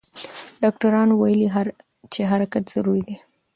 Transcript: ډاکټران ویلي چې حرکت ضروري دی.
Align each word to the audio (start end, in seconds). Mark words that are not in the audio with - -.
ډاکټران 0.61 1.09
ویلي 1.13 1.47
چې 2.13 2.21
حرکت 2.31 2.63
ضروري 2.73 3.01
دی. 3.07 3.17